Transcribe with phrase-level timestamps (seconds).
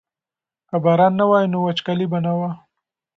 [0.69, 2.51] که باران نه وای نو وچکالي به وه.